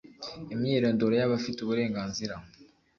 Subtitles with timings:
[0.53, 2.35] imyirondoro y abafite uburenganzira